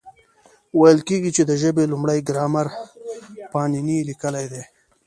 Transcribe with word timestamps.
ویل 0.79 0.99
کېږي، 1.07 1.31
چي 1.35 1.43
د 1.45 1.51
ژبي 1.61 1.83
لومړی 1.91 2.19
ګرامر 2.29 2.67
پانني 3.51 3.97
لیکلی 4.09 4.45
دئ. 4.51 4.63